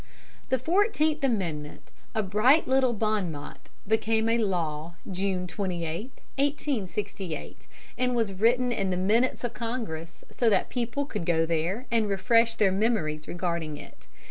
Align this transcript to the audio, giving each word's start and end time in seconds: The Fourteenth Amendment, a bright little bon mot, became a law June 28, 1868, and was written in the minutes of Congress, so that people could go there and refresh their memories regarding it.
The 0.49 0.57
Fourteenth 0.57 1.23
Amendment, 1.23 1.91
a 2.15 2.23
bright 2.23 2.67
little 2.67 2.91
bon 2.93 3.31
mot, 3.31 3.69
became 3.87 4.29
a 4.29 4.39
law 4.39 4.95
June 5.11 5.45
28, 5.45 6.05
1868, 6.39 7.67
and 7.99 8.15
was 8.15 8.33
written 8.33 8.71
in 8.71 8.89
the 8.89 8.97
minutes 8.97 9.43
of 9.43 9.53
Congress, 9.53 10.23
so 10.31 10.49
that 10.49 10.69
people 10.69 11.05
could 11.05 11.27
go 11.27 11.45
there 11.45 11.85
and 11.91 12.09
refresh 12.09 12.55
their 12.55 12.71
memories 12.71 13.27
regarding 13.27 13.77
it. 13.77 14.07